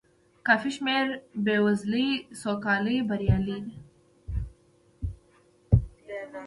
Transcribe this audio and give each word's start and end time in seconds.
کافي 0.47 0.71
شمېر 0.75 1.05
بې 1.45 1.55
وزلۍ 1.65 2.09
سوکالۍ 2.41 2.97
بریالۍ 3.09 3.57
دي. 3.65 3.75